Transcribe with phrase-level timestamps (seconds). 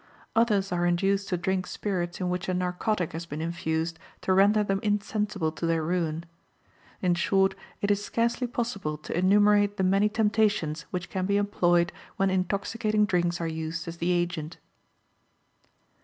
[0.35, 4.63] Others are induced to drink spirits in which a narcotic has been infused to render
[4.63, 6.23] them insensible to their ruin.
[7.03, 11.91] In short, it is scarcely possible to enumerate the many temptations which can be employed
[12.17, 14.57] when intoxicating drinks are used as the agent.